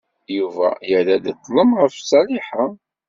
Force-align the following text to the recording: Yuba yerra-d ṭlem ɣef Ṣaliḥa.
Yuba 0.37 0.67
yerra-d 0.89 1.25
ṭlem 1.43 1.69
ɣef 1.79 1.93
Ṣaliḥa. 2.09 2.65